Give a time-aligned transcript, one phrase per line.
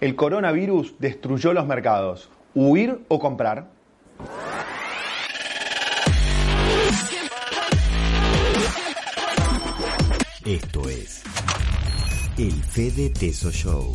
[0.00, 2.30] El coronavirus destruyó los mercados.
[2.54, 3.66] ¿Huir o comprar?
[10.46, 11.22] Esto es
[12.38, 13.94] el Fede Teso Show.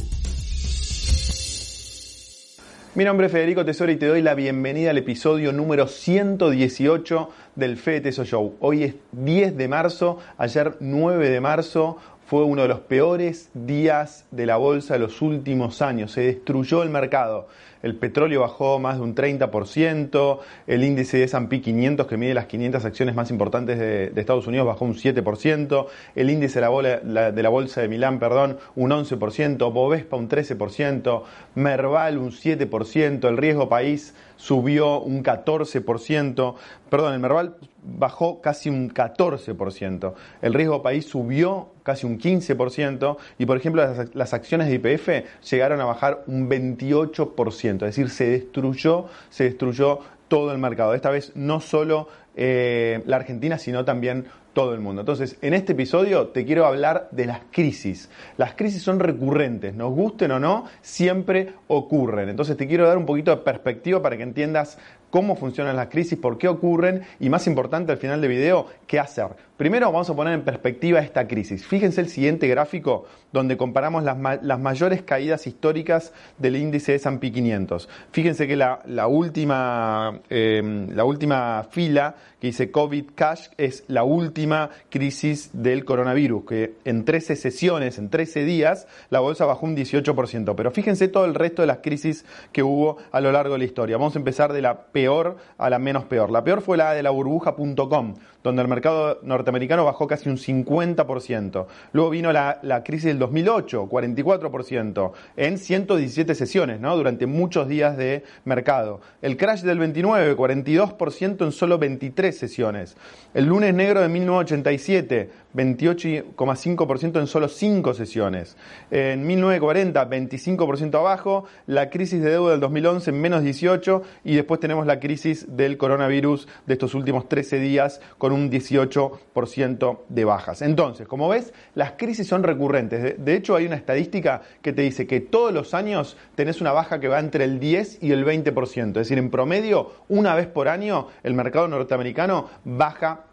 [2.94, 7.78] Mi nombre es Federico Tesoro y te doy la bienvenida al episodio número 118 del
[7.78, 8.56] Fede Teso Show.
[8.62, 11.98] Hoy es 10 de marzo, ayer 9 de marzo
[12.28, 16.12] fue uno de los peores días de la bolsa de los últimos años.
[16.12, 17.48] Se destruyó el mercado.
[17.86, 22.48] El petróleo bajó más de un 30%, el índice de S&P 500 que mide las
[22.48, 25.86] 500 acciones más importantes de, Estados Unidos bajó un 7%,
[26.16, 31.22] el índice de la, bolsa de Milán, perdón, un 11%, Bovespa un 13%,
[31.54, 36.56] Merval un 7%, el riesgo país subió un 14%,
[36.90, 43.46] perdón, el Merval bajó casi un 14%, el riesgo país subió casi un 15% y
[43.46, 45.10] por ejemplo las, acciones de IPF
[45.50, 50.94] llegaron a bajar un 28%, es decir, se destruyó, se destruyó todo el mercado.
[50.94, 54.26] Esta vez no solo eh, la Argentina, sino también
[54.56, 55.02] todo el mundo.
[55.02, 58.10] Entonces, en este episodio te quiero hablar de las crisis.
[58.38, 62.30] Las crisis son recurrentes, nos gusten o no, siempre ocurren.
[62.30, 64.80] Entonces, te quiero dar un poquito de perspectiva para que entiendas
[65.16, 69.00] cómo funcionan las crisis, por qué ocurren y más importante al final del video, qué
[69.00, 69.28] hacer.
[69.56, 71.66] Primero vamos a poner en perspectiva esta crisis.
[71.66, 77.88] Fíjense el siguiente gráfico donde comparamos las, mayores caídas históricas del índice de S&P 500.
[78.12, 84.45] Fíjense que la, última, em, la última fila que dice COVID Cash es la última
[84.90, 90.56] crisis del coronavirus, que en 13 sesiones, en 13 días, la bolsa bajó un 18%.
[90.56, 93.66] Pero fíjense todo el resto de las crisis que hubo a lo largo de la
[93.66, 93.98] historia.
[93.98, 96.32] Vamos a empezar de la peor a la menos peor.
[96.32, 101.66] La peor fue la de la burbuja.com, donde el mercado norteamericano bajó casi un 50%.
[101.94, 106.96] Luego vino la, crisis del 2008, 44%, en 117 sesiones, ¿no?
[106.96, 109.02] Durante muchos días de mercado.
[109.22, 112.96] El crash del 29, 42% en solo 23 sesiones.
[113.34, 114.10] El lunes negro de
[114.44, 118.58] 1987, 28,5% en solo 5 sesiones.
[118.92, 121.46] En 1940, 25% abajo.
[121.68, 124.02] La crisis de deuda del 2011 en menos 18.
[124.26, 130.00] Y después tenemos la crisis del coronavirus de estos últimos 13 días con un 18%
[130.10, 130.62] de bajas.
[130.62, 133.24] Entonces, como ves, las crisis son recurrentes.
[133.24, 137.00] De hecho, hay una estadística que te dice que todos los años tenés una baja
[137.00, 138.88] que va entre el 10 y el 20%.
[138.88, 143.26] Es decir, en promedio, una vez por año, el mercado norteamericano baja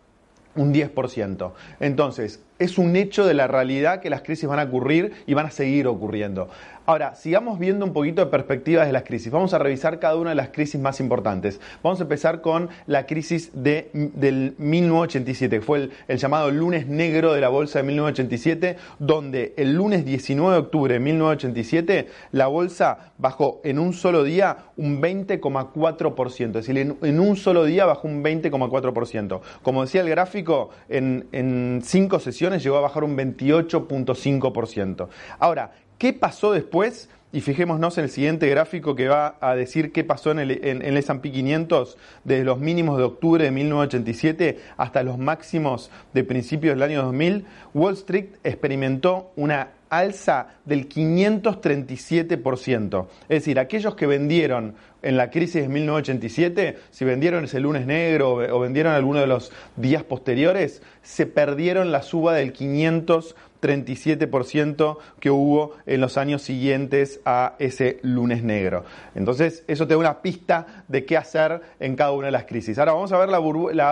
[0.54, 1.52] un 10%.
[1.80, 5.46] Entonces, es un hecho de la realidad que las crisis van a ocurrir y van
[5.46, 6.48] a seguir ocurriendo.
[6.84, 9.30] Ahora, sigamos viendo un poquito de perspectivas de las crisis.
[9.30, 11.60] Vamos a revisar cada una de las crisis más importantes.
[11.80, 17.34] Vamos a empezar con la crisis de, del 1987, que fue el, llamado lunes negro
[17.34, 23.12] de la bolsa de 1987, donde el lunes 19 de octubre de 1987 la bolsa
[23.16, 26.46] bajó en un solo día un 20,4%.
[26.46, 29.40] Es decir, en, un solo día bajó un 20,4%.
[29.62, 35.08] Como decía el gráfico, en, en cinco sesiones llegó a bajar un 28,5%.
[35.38, 35.70] Ahora,
[36.02, 37.08] ¿Qué pasó después?
[37.32, 40.82] Y fijémonos en el siguiente gráfico que va a decir qué pasó en el, en,
[40.82, 46.74] el S&P 500 desde los mínimos de octubre de 1987 hasta los máximos de principios
[46.74, 47.44] del año 2000.
[47.72, 53.06] Wall Street experimentó una alza del 537%.
[53.28, 58.32] Es decir, aquellos que vendieron en la crisis de 1987, si vendieron ese lunes negro
[58.32, 63.34] o vendieron alguno de los días posteriores, se perdieron la suba del 537%.
[63.62, 68.84] 37% que hubo en los años siguientes a ese lunes negro.
[69.14, 72.78] Entonces, eso te da una pista de qué hacer en cada una de las crisis.
[72.78, 73.40] Ahora vamos a ver la,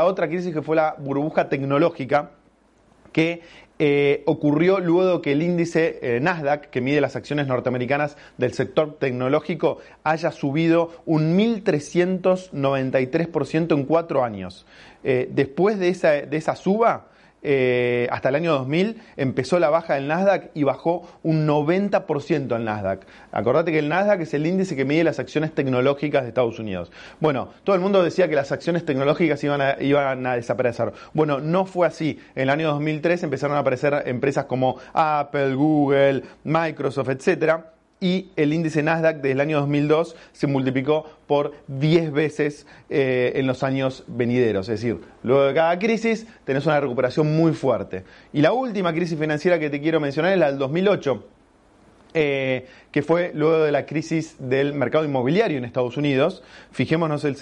[0.04, 2.32] otra crisis que fue la burbuja tecnológica
[3.12, 3.40] que
[3.78, 8.98] eh, ocurrió luego que el índice eh, Nasdaq, que mide las acciones norteamericanas del sector
[8.98, 14.66] tecnológico, haya subido un 1.393% en cuatro años.
[15.02, 17.06] Eh, después de esa suba,
[17.42, 22.64] eh, hasta el año 2000 empezó la baja del Nasdaq y bajó un 90% el
[22.64, 23.06] Nasdaq.
[23.32, 26.90] Acordate que el Nasdaq es el índice que mide las acciones tecnológicas de Estados Unidos.
[27.20, 30.92] Bueno, todo el mundo decía que las acciones tecnológicas iban a, iban a desaparecer.
[31.12, 32.18] Bueno, no fue así.
[32.34, 38.52] En el año 2003 empezaron a aparecer empresas como Apple, Google, Microsoft, etcétera y el
[38.52, 44.04] índice Nasdaq desde el año 2002 se multiplicó por 10 veces eh, en los años
[44.06, 44.68] venideros.
[44.68, 48.04] Es decir, luego de cada crisis tenés una recuperación muy fuerte.
[48.32, 51.24] Y la última crisis financiera que te quiero mencionar es la del 2008.
[52.12, 56.42] Eh, que fue luego de la crisis del mercado inmobiliario en Estados Unidos.
[56.72, 57.36] Fijémonos el,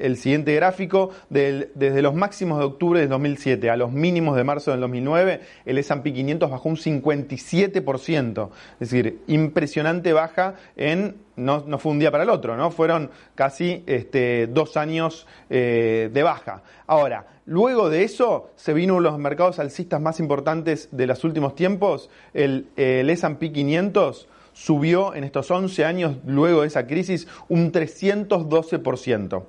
[0.00, 4.70] el, siguiente gráfico, desde los máximos de octubre del 2007 a los mínimos de marzo
[4.70, 8.50] del 2009, el S&P 500 bajó un 57%,
[8.80, 12.70] es decir, impresionante baja en no, fue un día para el otro, ¿no?
[12.70, 16.62] Fueron casi este, dos años eh, de baja.
[16.86, 21.24] Ahora, luego de eso se vino uno de los mercados alcistas más importantes de los
[21.24, 27.28] últimos tiempos, el, el S&P 500 subió en estos 11 años luego de esa crisis
[27.48, 29.44] un 312%.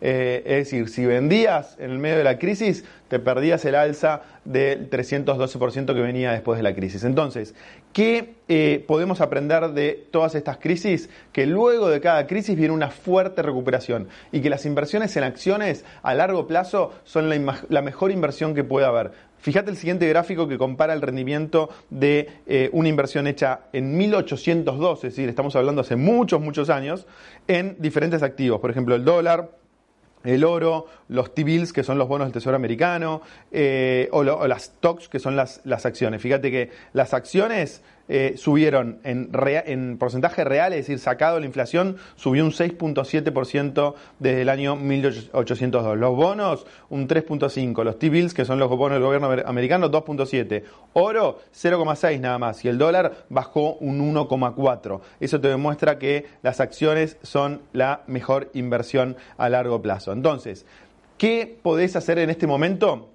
[0.00, 4.22] Eh, es decir, si vendías en el medio de la crisis, te perdías el alza
[4.44, 7.04] del 312% que venía después de la crisis.
[7.04, 7.54] Entonces,
[7.92, 11.08] ¿qué eh, podemos aprender de todas estas crisis?
[11.32, 15.84] Que luego de cada crisis viene una fuerte recuperación y que las inversiones en acciones
[16.02, 19.12] a largo plazo son la, mejor inversión que puede haber.
[19.40, 25.06] Fíjate el siguiente gráfico que compara el rendimiento de eh, una inversión hecha en 1812,
[25.06, 27.06] es decir, estamos hablando hace muchos, muchos años,
[27.46, 28.60] en diferentes activos.
[28.60, 29.48] Por ejemplo, el dólar,
[30.24, 35.08] el oro, los T-bills, que son los bonos del Tesoro americano, eh, o, las stocks,
[35.08, 36.20] que son las, las acciones.
[36.22, 39.30] Fíjate que las acciones eh, subieron en,
[39.66, 45.98] en, porcentaje real, es decir, sacado la inflación, subió un 6.7% desde el año 1802.
[45.98, 47.84] Los bonos, un 3.5%.
[47.84, 50.62] Los T-bills, que son los bonos del gobierno americano, 2.7%.
[50.94, 52.64] Oro, 0.6% nada más.
[52.64, 55.00] Y el dólar bajó un 1.4%.
[55.20, 60.07] Eso te demuestra que las acciones son la mejor inversión a largo plazo.
[60.12, 60.66] Entonces,
[61.16, 63.08] ¿qué podés hacer en este momento?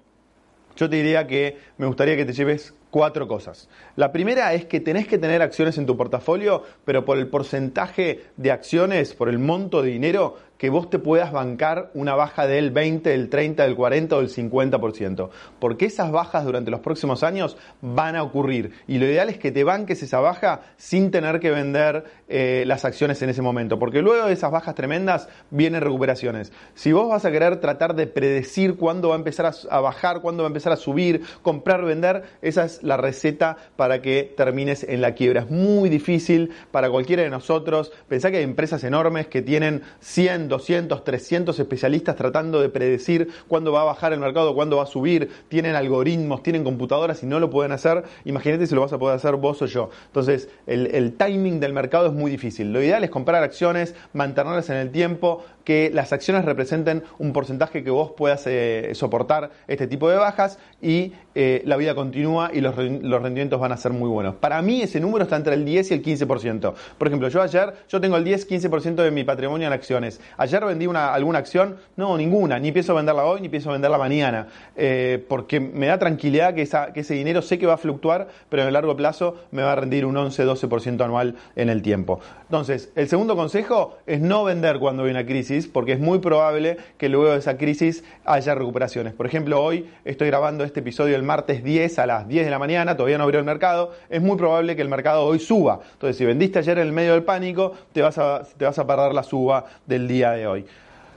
[0.76, 3.68] Yo te diría que me gustaría que te lleves cuatro cosas.
[3.96, 8.24] La primera es que tenés que tener acciones en tu portafolio, pero por el porcentaje
[8.36, 12.70] de acciones, por el monto de dinero que vos te puedas bancar una baja del
[12.70, 15.30] 20, del 30, del 40 o del 50%.
[15.58, 18.72] Porque esas bajas durante los próximos años van a ocurrir.
[18.86, 22.84] Y lo ideal es que te banques esa baja sin tener que vender eh, las
[22.84, 23.78] acciones en ese momento.
[23.78, 26.52] Porque luego de esas bajas tremendas vienen recuperaciones.
[26.74, 30.42] Si vos vas a querer tratar de predecir cuándo va a empezar a, bajar, cuándo
[30.44, 35.00] va a empezar a subir, comprar, vender, esa es la receta para que termines en
[35.00, 35.42] la quiebra.
[35.42, 37.92] Es muy difícil para cualquiera de nosotros.
[38.08, 43.72] Pensá que hay empresas enormes que tienen 100, 200, 300 especialistas tratando de predecir cuándo
[43.72, 47.40] va a bajar el mercado, cuándo va a subir, tienen algoritmos, tienen computadoras y no
[47.40, 49.90] lo pueden hacer, imagínate si lo vas a poder hacer vos o yo.
[50.06, 52.72] Entonces, el, timing del mercado es muy difícil.
[52.72, 57.82] Lo ideal es comprar acciones, mantenerlas en el tiempo, que las acciones representen un porcentaje
[57.82, 62.60] que vos puedas eh, soportar este tipo de bajas y eh, la vida continúa y
[62.60, 64.36] los, los, rendimientos van a ser muy buenos.
[64.36, 66.74] Para mí ese número está entre el 10 y el 15%.
[66.98, 70.20] Por ejemplo, yo ayer, yo tengo el 10-15% de mi patrimonio en acciones.
[70.36, 71.76] ¿Ayer vendí una, alguna acción?
[71.96, 72.58] No, ninguna.
[72.58, 74.48] Ni pienso venderla hoy, ni pienso venderla mañana.
[74.76, 78.28] Eh, porque me da tranquilidad que, esa, que ese dinero sé que va a fluctuar,
[78.48, 82.20] pero en el largo plazo me va a rendir un 11-12% anual en el tiempo.
[82.42, 86.76] Entonces, el segundo consejo es no vender cuando hay una crisis, porque es muy probable
[86.98, 89.14] que luego de esa crisis haya recuperaciones.
[89.14, 92.58] Por ejemplo, hoy estoy grabando este episodio el martes 10 a las 10 de la
[92.58, 93.92] mañana, todavía no abrió el mercado.
[94.10, 95.80] Es muy probable que el mercado hoy suba.
[95.92, 98.86] Entonces, si vendiste ayer en el medio del pánico, te vas a, te vas a
[98.86, 100.66] perder la suba del día de hoy.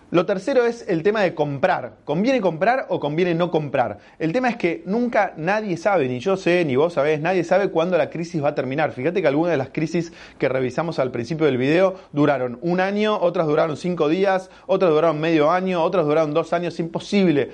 [0.09, 1.97] Lo tercero es el tema de comprar.
[2.05, 3.97] ¿Conviene comprar o conviene no comprar?
[4.19, 7.71] El tema es que nunca nadie sabe, ni yo sé, ni vos sabés, nadie sabe
[7.71, 8.93] cuándo la crisis va a terminar.
[8.93, 13.19] Fíjate que algunas de las crisis que revisamos al principio del video duraron un año,
[13.19, 16.75] otras duraron cinco días, otras duraron medio año, otras duraron dos años.
[16.75, 17.51] Es imposible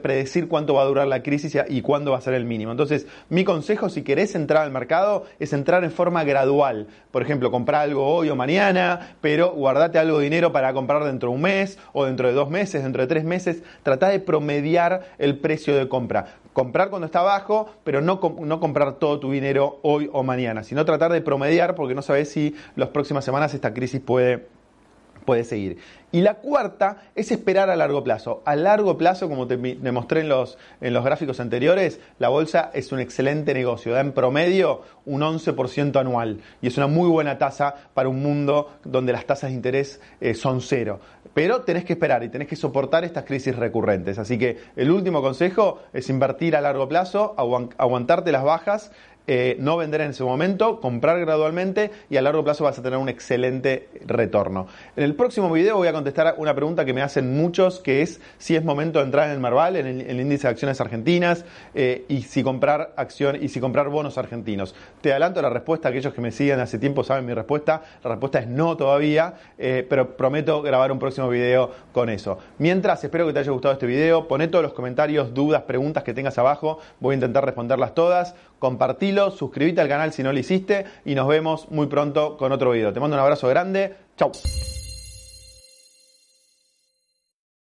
[0.00, 2.70] predecir cuánto va a durar la crisis y cuándo va a ser el mínimo.
[2.70, 6.86] Entonces, mi consejo, si querés entrar al mercado, es entrar en forma gradual.
[7.10, 11.28] Por ejemplo, comprar algo hoy o mañana, pero guardate algo de dinero para comprar dentro
[11.28, 15.02] de un mes o dentro de dos meses, dentro de tres meses, trata de promediar
[15.18, 16.36] el precio de compra.
[16.52, 20.84] Comprar cuando está bajo, pero no, no comprar todo tu dinero hoy o mañana, sino
[20.84, 24.46] tratar de promediar porque no sabes si las próximas semanas esta crisis puede
[25.24, 25.78] puede seguir.
[26.12, 28.42] Y la cuarta es esperar a largo plazo.
[28.44, 32.90] A largo plazo, como te demostré en los, en los gráficos anteriores, la bolsa es
[32.90, 33.92] un excelente negocio.
[33.92, 36.40] Da en promedio un 11% anual.
[36.60, 40.34] Y es una muy buena tasa para un mundo donde las tasas de interés eh,
[40.34, 40.98] son cero.
[41.32, 44.18] Pero tenés que esperar y tenés que soportar estas crisis recurrentes.
[44.18, 48.90] Así que el último consejo es invertir a largo plazo, aguantarte las bajas
[49.26, 52.98] eh, no vender en ese momento, comprar gradualmente y a largo plazo vas a tener
[52.98, 54.66] un excelente retorno.
[54.96, 58.20] En el próximo video voy a contestar una pregunta que me hacen muchos, que es
[58.38, 62.04] si es momento de entrar en el Marval, en el, índice de acciones argentinas, eh,
[62.08, 64.74] y si comprar acción y si comprar bonos argentinos.
[65.00, 67.82] Te adelanto la respuesta, aquellos que me siguen hace tiempo saben mi respuesta.
[68.02, 72.38] La respuesta es no todavía, eh, pero prometo grabar un próximo video con eso.
[72.58, 74.26] Mientras, espero que te haya gustado este video.
[74.26, 76.78] Poné todos los comentarios, dudas, preguntas que tengas abajo.
[76.98, 78.34] Voy a intentar responderlas todas.
[78.58, 82.70] Compartí suscríbete al canal si no lo hiciste y nos vemos muy pronto con otro
[82.70, 82.92] video.
[82.92, 83.94] Te mando un abrazo grande.
[84.16, 84.32] Chau.